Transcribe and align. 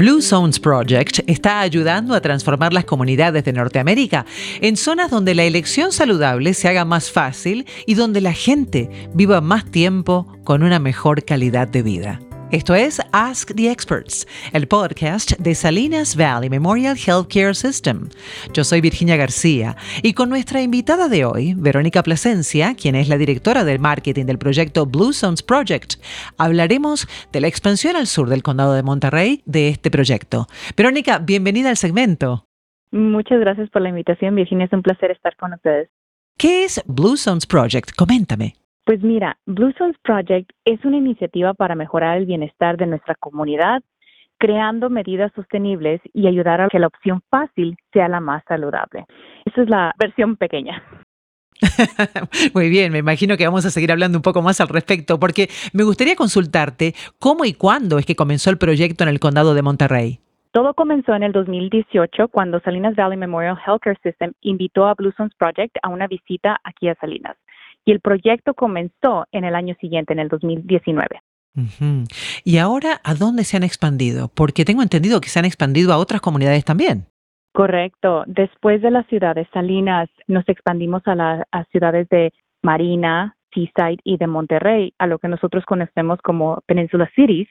Blue 0.00 0.22
Zones 0.22 0.58
Project 0.58 1.18
está 1.26 1.60
ayudando 1.60 2.14
a 2.14 2.22
transformar 2.22 2.72
las 2.72 2.86
comunidades 2.86 3.44
de 3.44 3.52
Norteamérica 3.52 4.24
en 4.62 4.78
zonas 4.78 5.10
donde 5.10 5.34
la 5.34 5.44
elección 5.44 5.92
saludable 5.92 6.54
se 6.54 6.68
haga 6.68 6.86
más 6.86 7.10
fácil 7.10 7.66
y 7.84 7.92
donde 7.92 8.22
la 8.22 8.32
gente 8.32 8.88
viva 9.12 9.42
más 9.42 9.70
tiempo 9.70 10.26
con 10.42 10.62
una 10.62 10.78
mejor 10.78 11.22
calidad 11.26 11.68
de 11.68 11.82
vida. 11.82 12.29
Esto 12.52 12.74
es 12.74 13.00
Ask 13.12 13.54
the 13.54 13.70
Experts, 13.70 14.26
el 14.52 14.66
podcast 14.66 15.38
de 15.38 15.54
Salinas 15.54 16.16
Valley 16.16 16.50
Memorial 16.50 16.96
Healthcare 16.96 17.54
System. 17.54 18.08
Yo 18.52 18.64
soy 18.64 18.80
Virginia 18.80 19.16
García 19.16 19.76
y 20.02 20.14
con 20.14 20.28
nuestra 20.30 20.60
invitada 20.60 21.08
de 21.08 21.24
hoy, 21.24 21.54
Verónica 21.56 22.02
Plasencia, 22.02 22.74
quien 22.74 22.96
es 22.96 23.08
la 23.08 23.18
directora 23.18 23.62
del 23.62 23.78
marketing 23.78 24.24
del 24.24 24.38
proyecto 24.38 24.84
Blue 24.84 25.12
Zones 25.12 25.44
Project, 25.44 26.02
hablaremos 26.38 27.06
de 27.30 27.40
la 27.40 27.46
expansión 27.46 27.94
al 27.94 28.08
sur 28.08 28.28
del 28.28 28.42
condado 28.42 28.74
de 28.74 28.82
Monterrey 28.82 29.42
de 29.46 29.68
este 29.68 29.92
proyecto. 29.92 30.48
Verónica, 30.76 31.20
bienvenida 31.20 31.70
al 31.70 31.76
segmento. 31.76 32.46
Muchas 32.90 33.38
gracias 33.38 33.70
por 33.70 33.82
la 33.82 33.90
invitación, 33.90 34.34
Virginia. 34.34 34.66
Es 34.66 34.72
un 34.72 34.82
placer 34.82 35.12
estar 35.12 35.36
con 35.36 35.52
ustedes. 35.52 35.88
¿Qué 36.36 36.64
es 36.64 36.82
Blue 36.86 37.16
Zones 37.16 37.46
Project? 37.46 37.92
Coméntame. 37.94 38.59
Pues 38.90 39.04
mira, 39.04 39.38
Blue 39.46 39.72
Zones 39.78 39.96
Project 40.02 40.50
es 40.64 40.84
una 40.84 40.96
iniciativa 40.96 41.54
para 41.54 41.76
mejorar 41.76 42.18
el 42.18 42.26
bienestar 42.26 42.76
de 42.76 42.86
nuestra 42.86 43.14
comunidad, 43.14 43.84
creando 44.36 44.90
medidas 44.90 45.30
sostenibles 45.36 46.00
y 46.12 46.26
ayudar 46.26 46.60
a 46.60 46.68
que 46.68 46.80
la 46.80 46.88
opción 46.88 47.22
fácil 47.30 47.76
sea 47.92 48.08
la 48.08 48.18
más 48.18 48.42
saludable. 48.48 49.06
Esa 49.44 49.62
es 49.62 49.70
la 49.70 49.94
versión 49.96 50.34
pequeña. 50.34 50.82
Muy 52.52 52.68
bien, 52.68 52.90
me 52.90 52.98
imagino 52.98 53.36
que 53.36 53.46
vamos 53.46 53.64
a 53.64 53.70
seguir 53.70 53.92
hablando 53.92 54.18
un 54.18 54.22
poco 54.22 54.42
más 54.42 54.60
al 54.60 54.66
respecto, 54.66 55.20
porque 55.20 55.48
me 55.72 55.84
gustaría 55.84 56.16
consultarte 56.16 56.96
cómo 57.20 57.44
y 57.44 57.52
cuándo 57.52 57.96
es 57.96 58.04
que 58.04 58.16
comenzó 58.16 58.50
el 58.50 58.58
proyecto 58.58 59.04
en 59.04 59.10
el 59.10 59.20
condado 59.20 59.54
de 59.54 59.62
Monterrey. 59.62 60.18
Todo 60.50 60.74
comenzó 60.74 61.14
en 61.14 61.22
el 61.22 61.30
2018 61.30 62.26
cuando 62.26 62.58
Salinas 62.58 62.96
Valley 62.96 63.16
Memorial 63.16 63.56
Healthcare 63.64 64.00
System 64.02 64.32
invitó 64.40 64.86
a 64.86 64.94
Blue 64.94 65.12
Zones 65.16 65.36
Project 65.36 65.76
a 65.80 65.90
una 65.90 66.08
visita 66.08 66.58
aquí 66.64 66.88
a 66.88 66.96
Salinas 66.96 67.36
y 67.90 67.92
el 67.92 68.00
proyecto 68.00 68.54
comenzó 68.54 69.26
en 69.32 69.44
el 69.44 69.56
año 69.56 69.74
siguiente, 69.80 70.12
en 70.12 70.20
el 70.20 70.28
2019. 70.28 71.20
¿Y 72.44 72.58
ahora 72.58 73.00
a 73.02 73.14
dónde 73.14 73.42
se 73.42 73.56
han 73.56 73.64
expandido? 73.64 74.28
Porque 74.32 74.64
tengo 74.64 74.82
entendido 74.82 75.20
que 75.20 75.28
se 75.28 75.40
han 75.40 75.44
expandido 75.44 75.92
a 75.92 75.98
otras 75.98 76.20
comunidades 76.20 76.64
también. 76.64 77.06
Correcto. 77.52 78.22
Después 78.28 78.80
de 78.80 78.92
las 78.92 79.04
ciudades 79.08 79.48
Salinas, 79.52 80.08
nos 80.28 80.48
expandimos 80.48 81.02
a 81.06 81.16
las 81.16 81.68
ciudades 81.72 82.08
de 82.10 82.32
Marina, 82.62 83.34
Seaside 83.52 83.98
y 84.04 84.16
de 84.18 84.28
Monterrey, 84.28 84.94
a 84.98 85.08
lo 85.08 85.18
que 85.18 85.26
nosotros 85.26 85.64
conocemos 85.64 86.20
como 86.22 86.62
Peninsula 86.66 87.10
Cities. 87.16 87.48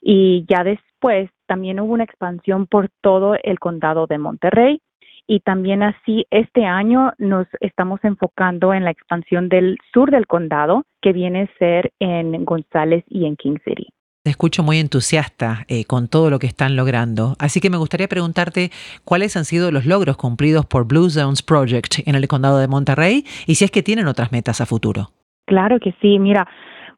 Y 0.00 0.46
ya 0.48 0.64
después 0.64 1.28
también 1.46 1.78
hubo 1.78 1.92
una 1.92 2.04
expansión 2.04 2.66
por 2.66 2.88
todo 3.02 3.36
el 3.42 3.58
condado 3.58 4.06
de 4.06 4.16
Monterrey 4.16 4.80
y 5.26 5.40
también 5.40 5.82
así 5.82 6.26
este 6.30 6.64
año 6.64 7.12
nos 7.18 7.46
estamos 7.60 8.00
enfocando 8.04 8.74
en 8.74 8.84
la 8.84 8.90
expansión 8.90 9.48
del 9.48 9.78
sur 9.92 10.10
del 10.10 10.26
condado, 10.26 10.84
que 11.00 11.12
viene 11.12 11.42
a 11.42 11.58
ser 11.58 11.92
en 11.98 12.44
González 12.44 13.04
y 13.08 13.26
en 13.26 13.36
King 13.36 13.56
City. 13.64 13.88
Te 14.24 14.30
escucho 14.30 14.62
muy 14.62 14.78
entusiasta 14.78 15.66
eh, 15.68 15.84
con 15.84 16.08
todo 16.08 16.30
lo 16.30 16.38
que 16.38 16.46
están 16.46 16.76
logrando, 16.76 17.34
así 17.38 17.60
que 17.60 17.68
me 17.68 17.76
gustaría 17.76 18.08
preguntarte 18.08 18.70
cuáles 19.04 19.36
han 19.36 19.44
sido 19.44 19.70
los 19.70 19.84
logros 19.84 20.16
cumplidos 20.16 20.64
por 20.64 20.86
Blue 20.86 21.10
Zones 21.10 21.42
Project 21.42 22.06
en 22.06 22.14
el 22.14 22.26
condado 22.26 22.58
de 22.58 22.66
Monterrey 22.66 23.24
y 23.46 23.56
si 23.56 23.66
es 23.66 23.70
que 23.70 23.82
tienen 23.82 24.06
otras 24.06 24.32
metas 24.32 24.62
a 24.62 24.66
futuro. 24.66 25.10
Claro 25.46 25.78
que 25.78 25.94
sí, 26.00 26.18
mira, 26.18 26.48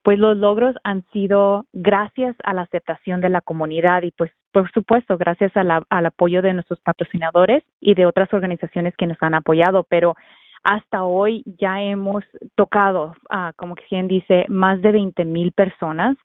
pues 0.07 0.21
los 0.21 0.37
logros 0.37 0.77
han 0.85 1.03
sido 1.13 1.65
gracias 1.73 2.37
a 2.45 2.55
la 2.55 2.63
aceptación 2.63 3.21
de 3.21 3.29
la 3.29 3.41
comunidad 3.41 4.05
y 4.05 4.13
pues 4.13 4.31
por 4.53 4.71
supuesto 4.71 5.19
gracias 5.19 5.51
al 5.57 6.07
apoyo 6.07 6.43
de 6.43 6.55
nuestros 6.55 6.79
patrocinadores 6.79 7.65
y 7.81 7.95
de 7.95 8.07
otras 8.07 8.33
organizaciones 8.33 8.95
que 8.97 9.09
nos 9.09 9.21
han 9.21 9.35
apoyado, 9.35 9.85
pero 9.89 10.15
hasta 10.63 11.03
hoy 11.03 11.43
ya 11.59 11.83
hemos 11.83 12.23
tocado, 12.55 13.17
como 13.57 13.75
quien 13.75 14.07
dice, 14.07 14.47
más 14.49 14.81
de 14.81 14.93
20 14.93 15.25
mil 15.25 15.51
personas 15.51 16.17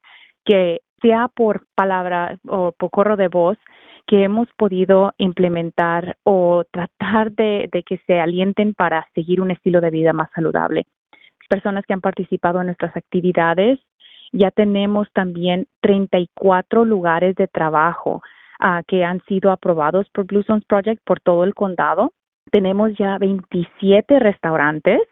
que 0.44 0.82
sea 1.00 1.26
por 1.26 1.66
palabra 1.74 2.38
o 2.46 2.70
por 2.78 2.90
corro 2.90 3.16
de 3.16 3.26
voz, 3.26 3.58
que 4.06 4.22
hemos 4.22 4.46
podido 4.56 5.12
implementar 5.18 6.18
o 6.22 6.62
tratar 6.70 7.32
de 7.32 7.82
que 7.84 7.98
se 8.06 8.20
alienten 8.20 8.74
para 8.74 9.08
seguir 9.12 9.40
un 9.40 9.50
estilo 9.50 9.80
de 9.80 9.90
vida 9.90 10.12
más 10.12 10.30
saludable 10.36 10.86
personas 11.52 11.84
que 11.84 11.92
han 11.92 12.00
participado 12.00 12.60
en 12.60 12.66
nuestras 12.68 12.96
actividades. 12.96 13.78
Ya 14.32 14.50
tenemos 14.50 15.06
también 15.12 15.66
34 15.82 16.86
lugares 16.86 17.36
de 17.36 17.46
trabajo 17.46 18.22
ah, 18.58 18.80
que 18.88 19.04
han 19.04 19.20
sido 19.26 19.50
aprobados 19.50 20.08
por 20.14 20.24
Blue 20.24 20.44
Zones 20.44 20.64
Project 20.64 21.02
por 21.04 21.20
todo 21.20 21.44
el 21.44 21.54
condado. 21.54 22.12
Tenemos 22.50 22.96
ya 22.96 23.18
27 23.18 24.18
restaurantes 24.18 25.02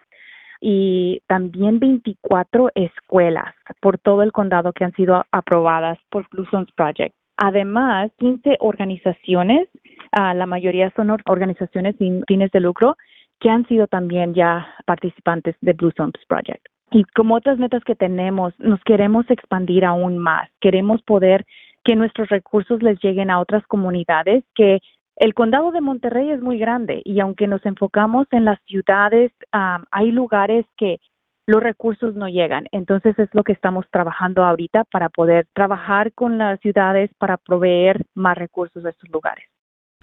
y 0.63 1.21
también 1.27 1.79
24 1.79 2.71
escuelas 2.75 3.55
por 3.83 3.99
todo 3.99 4.23
el 4.23 4.33
condado 4.33 4.73
que 4.73 4.85
han 4.85 4.95
sido 4.95 5.23
aprobadas 5.33 5.99
por 6.09 6.27
Blue 6.31 6.47
Zones 6.51 6.73
Project. 6.75 7.15
Además, 7.37 8.11
15 8.19 8.57
organizaciones, 8.61 9.69
ah, 10.13 10.33
la 10.33 10.47
mayoría 10.47 10.91
son 10.97 11.11
organizaciones 11.11 11.97
sin 11.99 12.25
fines 12.27 12.51
de 12.51 12.61
lucro, 12.61 12.97
que 13.41 13.51
han 13.51 13.67
sido 13.67 13.87
también 13.87 14.35
ya 14.35 14.69
participantes 14.87 15.57
de 15.61 15.73
Blue 15.73 15.93
Zones 15.97 16.21
Project. 16.29 16.67
Y 16.93 17.05
como 17.05 17.37
otras 17.37 17.59
metas 17.59 17.83
que 17.85 17.95
tenemos, 17.95 18.53
nos 18.59 18.81
queremos 18.85 19.29
expandir 19.31 19.85
aún 19.85 20.19
más. 20.19 20.51
Queremos 20.61 21.03
poder 21.03 21.47
que 21.85 21.97
nuestros 21.97 22.29
recursos 22.29 22.83
les 22.83 23.01
lleguen 23.03 23.31
a 23.31 23.41
otras 23.41 23.65
comunidades 23.67 24.45
que 24.55 24.81
el 25.17 25.35
condado 25.35 25.71
de 25.71 25.81
Monterrey 25.81 26.31
es 26.31 26.41
muy 26.41 26.59
grande 26.59 27.03
y 27.05 27.21
aunque 27.21 27.47
nos 27.47 27.65
enfocamos 27.67 28.27
en 28.31 28.45
las 28.45 28.59
ciudades, 28.67 29.31
hay 29.53 30.11
lugares 30.11 30.65
que 30.77 30.99
los 31.47 31.63
recursos 31.63 32.15
no 32.15 32.29
llegan. 32.29 32.67
Entonces 32.73 33.19
es 33.19 33.29
lo 33.33 33.45
que 33.45 33.53
estamos 33.53 33.85
trabajando 33.91 34.45
ahorita 34.45 34.85
para 34.85 35.09
poder 35.09 35.47
trabajar 35.53 36.13
con 36.13 36.39
las 36.39 36.61
ciudades 36.61 37.11
para 37.19 37.37
proveer 37.37 38.05
más 38.15 38.37
recursos 38.37 38.85
a 38.85 38.91
estos 38.91 39.11
lugares. 39.11 39.45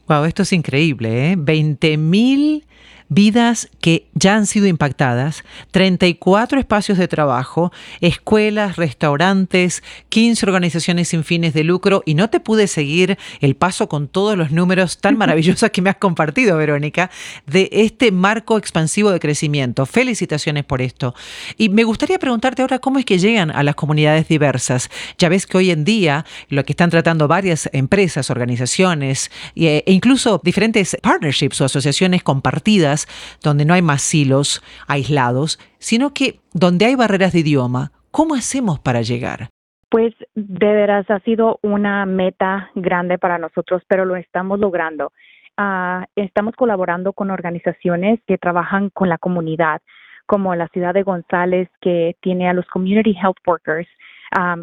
Wow, 0.07 0.23
esto 0.25 0.43
es 0.43 0.53
increíble, 0.53 1.31
¿eh? 1.31 1.35
20 1.37 1.97
mil 1.97 2.65
vidas 3.09 3.69
que 3.81 4.07
ya 4.13 4.35
han 4.35 4.45
sido 4.45 4.67
impactadas, 4.67 5.43
34 5.71 6.59
espacios 6.59 6.97
de 6.97 7.07
trabajo, 7.07 7.71
escuelas, 8.01 8.75
restaurantes, 8.75 9.83
15 10.09 10.45
organizaciones 10.45 11.09
sin 11.09 11.23
fines 11.23 11.53
de 11.53 11.63
lucro 11.63 12.03
y 12.05 12.15
no 12.15 12.29
te 12.29 12.39
pude 12.39 12.67
seguir 12.67 13.17
el 13.39 13.55
paso 13.55 13.87
con 13.87 14.07
todos 14.07 14.37
los 14.37 14.51
números 14.51 14.99
tan 14.99 15.17
maravillosos 15.17 15.69
que 15.71 15.81
me 15.81 15.89
has 15.89 15.97
compartido, 15.97 16.57
Verónica, 16.57 17.09
de 17.45 17.69
este 17.71 18.11
marco 18.11 18.57
expansivo 18.57 19.11
de 19.11 19.19
crecimiento. 19.19 19.85
Felicitaciones 19.85 20.65
por 20.65 20.81
esto. 20.81 21.15
Y 21.57 21.69
me 21.69 21.83
gustaría 21.83 22.19
preguntarte 22.19 22.61
ahora 22.61 22.79
cómo 22.79 22.99
es 22.99 23.05
que 23.05 23.19
llegan 23.19 23.51
a 23.51 23.63
las 23.63 23.75
comunidades 23.75 24.27
diversas. 24.27 24.89
Ya 25.17 25.29
ves 25.29 25.45
que 25.45 25.57
hoy 25.57 25.71
en 25.71 25.83
día 25.85 26.25
lo 26.49 26.65
que 26.65 26.73
están 26.73 26.89
tratando 26.89 27.27
varias 27.27 27.69
empresas, 27.73 28.29
organizaciones 28.29 29.31
e 29.55 29.83
incluso 29.87 30.41
diferentes 30.43 30.97
partnerships 31.01 31.61
o 31.61 31.65
asociaciones 31.65 32.23
compartidas 32.23 32.96
donde 33.43 33.65
no 33.65 33.73
hay 33.73 33.81
más 33.81 34.01
silos 34.01 34.63
aislados, 34.87 35.59
sino 35.77 36.13
que 36.13 36.39
donde 36.53 36.85
hay 36.85 36.95
barreras 36.95 37.33
de 37.33 37.39
idioma. 37.39 37.91
¿Cómo 38.11 38.33
hacemos 38.33 38.79
para 38.79 39.01
llegar? 39.01 39.49
Pues 39.89 40.13
de 40.35 40.73
veras 40.73 41.09
ha 41.09 41.19
sido 41.19 41.59
una 41.61 42.05
meta 42.05 42.71
grande 42.75 43.17
para 43.17 43.37
nosotros, 43.37 43.83
pero 43.87 44.05
lo 44.05 44.15
estamos 44.15 44.59
logrando. 44.59 45.11
Ah, 45.55 46.05
estamos 46.15 46.55
colaborando 46.55 47.13
con 47.13 47.31
organizaciones 47.31 48.19
que 48.27 48.37
trabajan 48.37 48.89
con 48.89 49.09
la 49.09 49.17
comunidad, 49.17 49.81
como 50.25 50.53
la 50.55 50.67
ciudad 50.67 50.93
de 50.93 51.03
González, 51.03 51.69
que 51.81 52.15
tiene 52.21 52.49
a 52.49 52.53
los 52.53 52.65
Community 52.67 53.11
Health 53.11 53.37
Workers, 53.47 53.87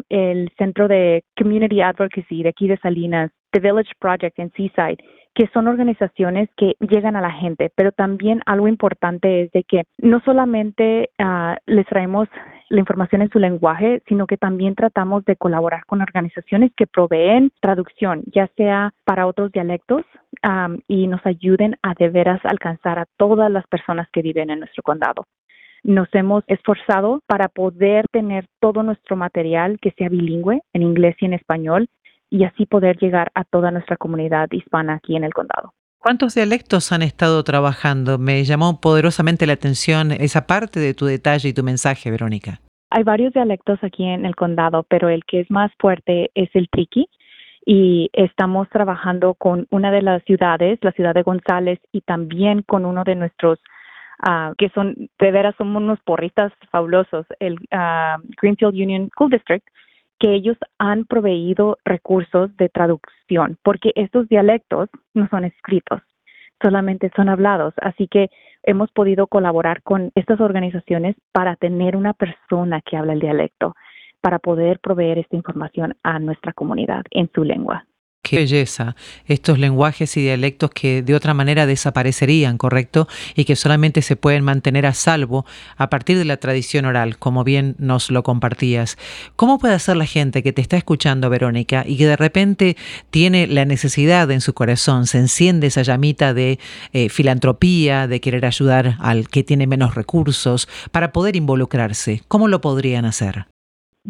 el 0.09 0.51
Centro 0.57 0.87
de 0.87 1.23
Community 1.37 1.81
Advocacy 1.81 2.43
de 2.43 2.49
aquí 2.49 2.67
de 2.67 2.77
Salinas, 2.77 3.31
The 3.51 3.59
Village 3.59 3.91
Project 3.99 4.37
en 4.37 4.51
Seaside, 4.51 5.03
que 5.35 5.47
son 5.53 5.67
organizaciones 5.67 6.49
que 6.55 6.75
llegan 6.79 7.15
a 7.15 7.21
la 7.21 7.31
gente, 7.31 7.71
pero 7.75 7.91
también 7.91 8.41
algo 8.45 8.67
importante 8.67 9.43
es 9.43 9.51
de 9.51 9.63
que 9.63 9.83
no 9.97 10.21
solamente 10.21 11.09
ah, 11.19 11.57
les 11.65 11.85
traemos 11.85 12.29
la 12.69 12.79
información 12.79 13.21
en 13.21 13.29
su 13.29 13.39
lenguaje, 13.39 14.01
sino 14.07 14.27
que 14.27 14.37
también 14.37 14.75
tratamos 14.75 15.23
de 15.25 15.35
colaborar 15.35 15.85
con 15.85 16.01
organizaciones 16.01 16.71
que 16.75 16.87
proveen 16.87 17.51
traducción, 17.59 18.23
ya 18.33 18.47
sea 18.57 18.93
para 19.03 19.27
otros 19.27 19.51
dialectos 19.51 20.03
y 20.87 21.07
nos 21.07 21.25
ayuden 21.25 21.75
a 21.81 21.93
de 21.95 22.09
veras 22.09 22.39
alcanzar 22.43 22.99
a 22.99 23.05
todas 23.17 23.51
las 23.51 23.65
personas 23.67 24.07
que 24.11 24.21
viven 24.21 24.49
en 24.49 24.59
nuestro 24.59 24.83
condado. 24.83 25.25
Nos 25.83 26.07
hemos 26.13 26.43
esforzado 26.47 27.21
para 27.27 27.47
poder 27.47 28.05
tener 28.11 28.47
todo 28.59 28.83
nuestro 28.83 29.15
material 29.15 29.79
que 29.79 29.91
sea 29.91 30.09
bilingüe 30.09 30.61
en 30.73 30.81
inglés 30.81 31.15
y 31.19 31.25
en 31.25 31.33
español 31.33 31.87
y 32.29 32.43
así 32.43 32.65
poder 32.65 32.97
llegar 32.97 33.31
a 33.35 33.43
toda 33.43 33.71
nuestra 33.71 33.97
comunidad 33.97 34.47
hispana 34.51 34.95
aquí 34.95 35.15
en 35.15 35.23
el 35.23 35.33
condado. 35.33 35.73
¿Cuántos 35.99 36.35
dialectos 36.35 36.91
han 36.91 37.01
estado 37.01 37.43
trabajando? 37.43 38.19
Me 38.19 38.43
llamó 38.43 38.79
poderosamente 38.79 39.47
la 39.47 39.53
atención 39.53 40.11
esa 40.11 40.45
parte 40.45 40.79
de 40.79 40.93
tu 40.93 41.05
detalle 41.05 41.49
y 41.49 41.53
tu 41.53 41.63
mensaje, 41.63 42.11
Verónica. 42.11 42.59
Hay 42.91 43.03
varios 43.03 43.33
dialectos 43.33 43.79
aquí 43.81 44.03
en 44.03 44.25
el 44.25 44.35
condado, 44.35 44.85
pero 44.87 45.09
el 45.09 45.25
que 45.25 45.39
es 45.39 45.49
más 45.49 45.71
fuerte 45.79 46.29
es 46.35 46.49
el 46.53 46.69
triqui 46.69 47.07
y 47.65 48.11
estamos 48.13 48.69
trabajando 48.69 49.33
con 49.33 49.65
una 49.71 49.91
de 49.91 50.03
las 50.03 50.23
ciudades, 50.23 50.77
la 50.83 50.91
ciudad 50.91 51.15
de 51.15 51.23
González, 51.23 51.79
y 51.91 52.01
también 52.01 52.61
con 52.61 52.85
uno 52.85 53.03
de 53.03 53.15
nuestros 53.15 53.59
uh, 54.27 54.53
que 54.57 54.69
son, 54.69 55.09
de 55.19 55.31
veras, 55.31 55.55
son 55.57 55.75
unos 55.75 55.99
porristas 56.05 56.53
fabulosos, 56.71 57.25
el 57.39 57.55
uh, 57.55 58.21
Greenfield 58.39 58.75
Union 58.75 59.09
School 59.09 59.31
District, 59.31 59.67
que 60.19 60.33
ellos 60.33 60.57
han 60.79 61.05
proveído 61.05 61.77
recursos 61.83 62.55
de 62.57 62.69
traducción, 62.69 63.57
porque 63.63 63.91
estos 63.95 64.27
dialectos 64.29 64.89
no 65.13 65.27
son 65.29 65.45
escritos, 65.45 66.01
solamente 66.61 67.11
son 67.15 67.29
hablados. 67.29 67.73
Así 67.81 68.07
que 68.07 68.29
hemos 68.63 68.91
podido 68.91 69.27
colaborar 69.27 69.81
con 69.83 70.11
estas 70.15 70.39
organizaciones 70.39 71.15
para 71.31 71.55
tener 71.55 71.95
una 71.95 72.13
persona 72.13 72.81
que 72.81 72.97
habla 72.97 73.13
el 73.13 73.19
dialecto, 73.19 73.75
para 74.21 74.39
poder 74.39 74.79
proveer 74.79 75.19
esta 75.19 75.35
información 75.35 75.95
a 76.03 76.19
nuestra 76.19 76.53
comunidad 76.53 77.03
en 77.11 77.29
su 77.33 77.43
lengua. 77.43 77.85
Qué 78.27 78.37
belleza, 78.37 78.95
estos 79.27 79.59
lenguajes 79.59 80.17
y 80.17 80.21
dialectos 80.23 80.71
que 80.71 81.03
de 81.03 81.13
otra 81.13 81.35
manera 81.35 81.67
desaparecerían, 81.67 82.57
¿correcto? 82.57 83.07
Y 83.35 83.45
que 83.45 83.55
solamente 83.55 84.01
se 84.01 84.15
pueden 84.15 84.43
mantener 84.43 84.87
a 84.87 84.95
salvo 84.95 85.45
a 85.77 85.91
partir 85.91 86.17
de 86.17 86.25
la 86.25 86.37
tradición 86.37 86.85
oral, 86.85 87.19
como 87.19 87.43
bien 87.43 87.75
nos 87.77 88.09
lo 88.09 88.23
compartías. 88.23 88.97
¿Cómo 89.35 89.59
puede 89.59 89.75
hacer 89.75 89.95
la 89.95 90.07
gente 90.07 90.41
que 90.41 90.53
te 90.53 90.63
está 90.63 90.75
escuchando, 90.75 91.29
Verónica, 91.29 91.83
y 91.85 91.97
que 91.97 92.07
de 92.07 92.15
repente 92.15 92.77
tiene 93.11 93.45
la 93.45 93.63
necesidad 93.63 94.31
en 94.31 94.41
su 94.41 94.55
corazón, 94.55 95.05
se 95.05 95.19
enciende 95.19 95.67
esa 95.67 95.83
llamita 95.83 96.33
de 96.33 96.57
eh, 96.93 97.09
filantropía, 97.09 98.07
de 98.07 98.21
querer 98.21 98.47
ayudar 98.47 98.97
al 99.01 99.29
que 99.29 99.43
tiene 99.43 99.67
menos 99.67 99.93
recursos, 99.93 100.67
para 100.91 101.11
poder 101.11 101.35
involucrarse? 101.35 102.23
¿Cómo 102.27 102.47
lo 102.47 102.59
podrían 102.59 103.05
hacer? 103.05 103.45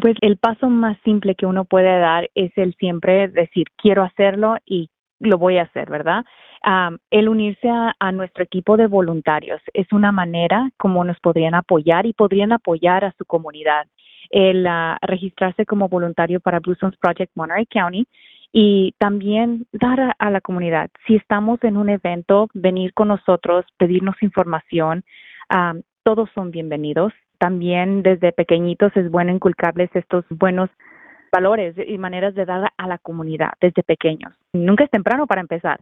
Pues 0.00 0.16
el 0.20 0.36
paso 0.36 0.68
más 0.68 0.98
simple 1.04 1.34
que 1.34 1.46
uno 1.46 1.64
puede 1.64 1.98
dar 1.98 2.30
es 2.34 2.52
el 2.56 2.74
siempre 2.74 3.28
decir, 3.28 3.66
quiero 3.76 4.02
hacerlo 4.02 4.56
y 4.66 4.90
lo 5.18 5.38
voy 5.38 5.58
a 5.58 5.62
hacer, 5.62 5.88
¿verdad? 5.90 6.24
el 7.10 7.28
unirse 7.28 7.68
a, 7.68 8.12
nuestro 8.12 8.42
equipo 8.42 8.76
de 8.76 8.88
voluntarios 8.88 9.60
es 9.72 9.86
una 9.92 10.10
manera 10.10 10.70
como 10.78 11.04
nos 11.04 11.18
podrían 11.20 11.54
apoyar 11.54 12.06
y 12.06 12.12
podrían 12.12 12.50
apoyar 12.50 13.04
a 13.04 13.14
su 13.16 13.24
comunidad. 13.24 13.86
El 14.30 14.66
ah, 14.66 14.98
registrarse 15.02 15.64
como 15.64 15.88
voluntario 15.88 16.40
para 16.40 16.58
Blue 16.58 16.74
Zones 16.74 16.98
Project 16.98 17.30
Monterey 17.36 17.66
County 17.66 18.08
y 18.52 18.94
también 18.98 19.66
dar 19.70 20.16
a, 20.18 20.30
la 20.30 20.40
comunidad, 20.40 20.90
si 21.06 21.14
estamos 21.14 21.62
en 21.62 21.76
un 21.76 21.88
evento, 21.88 22.48
venir 22.54 22.92
con 22.94 23.08
nosotros, 23.08 23.64
pedirnos 23.76 24.16
información, 24.22 25.04
todos 26.06 26.30
son 26.36 26.52
bienvenidos 26.52 27.12
también 27.40 28.04
desde 28.04 28.30
pequeñitos 28.30 28.96
es 28.96 29.10
bueno 29.10 29.32
inculcarles 29.32 29.90
estos 29.92 30.24
buenos 30.30 30.70
valores 31.32 31.74
y 31.84 31.98
maneras 31.98 32.32
de 32.36 32.44
dar 32.44 32.70
a 32.76 32.86
la 32.86 32.98
comunidad 32.98 33.54
desde 33.60 33.82
pequeños. 33.82 34.32
Nunca 34.52 34.84
es 34.84 34.90
temprano 34.90 35.26
para 35.26 35.40
empezar. 35.40 35.80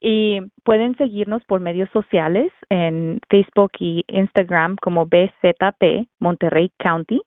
Y 0.00 0.40
pueden 0.64 0.96
seguirnos 0.96 1.44
por 1.44 1.60
medios 1.60 1.90
sociales 1.90 2.50
en 2.70 3.20
Facebook 3.28 3.72
y 3.78 4.02
Instagram 4.08 4.76
como 4.80 5.04
BZP 5.04 6.08
Monterrey 6.20 6.72
County 6.78 7.20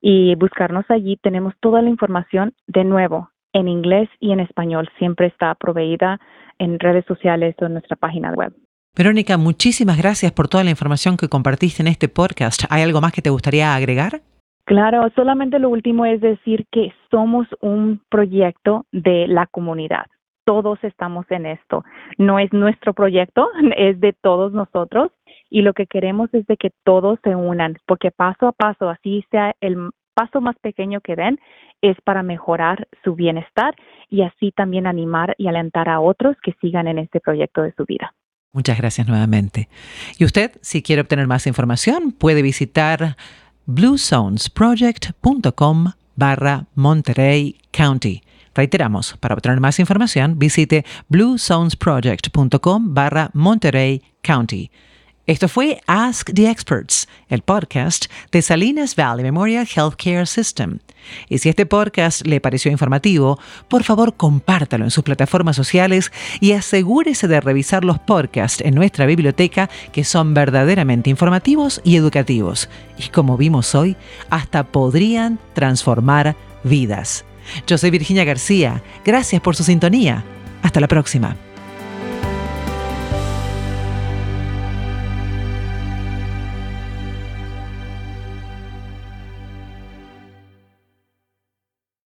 y 0.00 0.34
buscarnos 0.34 0.86
allí. 0.88 1.16
Tenemos 1.22 1.54
toda 1.60 1.82
la 1.82 1.88
información 1.88 2.52
de 2.66 2.82
nuevo 2.82 3.30
en 3.52 3.68
inglés 3.68 4.08
y 4.18 4.32
en 4.32 4.40
español. 4.40 4.88
Siempre 4.98 5.28
está 5.28 5.54
proveída 5.54 6.18
en 6.58 6.80
redes 6.80 7.04
sociales 7.06 7.54
o 7.60 7.66
en 7.66 7.74
nuestra 7.74 7.94
página 7.94 8.32
web. 8.32 8.52
Verónica, 8.96 9.36
muchísimas 9.36 9.98
gracias 9.98 10.32
por 10.32 10.48
toda 10.48 10.64
la 10.64 10.70
información 10.70 11.18
que 11.18 11.28
compartiste 11.28 11.82
en 11.82 11.88
este 11.88 12.08
podcast. 12.08 12.64
¿Hay 12.70 12.82
algo 12.82 13.02
más 13.02 13.12
que 13.12 13.20
te 13.20 13.28
gustaría 13.28 13.74
agregar? 13.74 14.22
Claro, 14.64 15.06
solamente 15.14 15.58
lo 15.58 15.68
último 15.68 16.06
es 16.06 16.22
decir 16.22 16.64
que 16.72 16.94
somos 17.10 17.46
un 17.60 18.00
proyecto 18.08 18.86
de 18.92 19.26
la 19.28 19.48
comunidad. 19.48 20.06
Todos 20.46 20.82
estamos 20.82 21.26
en 21.28 21.44
esto. 21.44 21.84
No 22.16 22.38
es 22.38 22.50
nuestro 22.54 22.94
proyecto, 22.94 23.50
es 23.76 24.00
de 24.00 24.14
todos 24.14 24.54
nosotros 24.54 25.12
y 25.50 25.60
lo 25.60 25.74
que 25.74 25.86
queremos 25.86 26.32
es 26.32 26.46
que 26.58 26.70
todos 26.82 27.18
se 27.22 27.36
unan, 27.36 27.76
porque 27.86 28.10
paso 28.10 28.48
a 28.48 28.52
paso, 28.52 28.88
así 28.88 29.26
sea 29.30 29.52
el 29.60 29.90
paso 30.14 30.40
más 30.40 30.56
pequeño 30.62 31.02
que 31.02 31.16
den, 31.16 31.38
es 31.82 32.00
para 32.00 32.22
mejorar 32.22 32.88
su 33.04 33.14
bienestar 33.14 33.74
y 34.08 34.22
así 34.22 34.52
también 34.52 34.86
animar 34.86 35.34
y 35.36 35.48
alentar 35.48 35.90
a 35.90 36.00
otros 36.00 36.34
que 36.42 36.54
sigan 36.62 36.88
en 36.88 36.98
este 36.98 37.20
proyecto 37.20 37.60
de 37.60 37.74
su 37.74 37.84
vida. 37.84 38.14
Muchas 38.56 38.78
gracias 38.78 39.06
nuevamente. 39.06 39.68
Y 40.16 40.24
usted, 40.24 40.52
si 40.62 40.80
quiere 40.80 41.02
obtener 41.02 41.26
más 41.26 41.46
información, 41.46 42.10
puede 42.10 42.40
visitar 42.40 43.18
bluezonesproject.com 43.66 45.92
barra 46.14 46.64
Monterey 46.74 47.58
County. 47.70 48.22
Reiteramos, 48.54 49.14
para 49.20 49.34
obtener 49.34 49.60
más 49.60 49.78
información, 49.78 50.38
visite 50.38 50.86
bluezonesproject.com 51.10 52.94
barra 52.94 53.28
Monterey 53.34 54.02
County. 54.22 54.70
Esto 55.26 55.48
fue 55.48 55.80
Ask 55.88 56.32
the 56.32 56.48
Experts, 56.48 57.08
el 57.28 57.42
podcast 57.42 58.04
de 58.30 58.42
Salinas 58.42 58.94
Valley 58.94 59.24
Memorial 59.24 59.66
Healthcare 59.66 60.24
System. 60.24 60.78
Y 61.28 61.38
si 61.38 61.48
este 61.48 61.66
podcast 61.66 62.24
le 62.24 62.40
pareció 62.40 62.70
informativo, 62.70 63.36
por 63.66 63.82
favor 63.82 64.14
compártalo 64.16 64.84
en 64.84 64.92
sus 64.92 65.02
plataformas 65.02 65.56
sociales 65.56 66.12
y 66.38 66.52
asegúrese 66.52 67.26
de 67.26 67.40
revisar 67.40 67.84
los 67.84 67.98
podcasts 67.98 68.60
en 68.60 68.76
nuestra 68.76 69.04
biblioteca 69.04 69.68
que 69.90 70.04
son 70.04 70.32
verdaderamente 70.32 71.10
informativos 71.10 71.80
y 71.82 71.96
educativos. 71.96 72.68
Y 72.96 73.08
como 73.08 73.36
vimos 73.36 73.74
hoy, 73.74 73.96
hasta 74.30 74.62
podrían 74.62 75.40
transformar 75.54 76.36
vidas. 76.62 77.24
Yo 77.66 77.78
soy 77.78 77.90
Virginia 77.90 78.22
García. 78.22 78.80
Gracias 79.04 79.42
por 79.42 79.56
su 79.56 79.64
sintonía. 79.64 80.22
Hasta 80.62 80.78
la 80.78 80.86
próxima. 80.86 81.36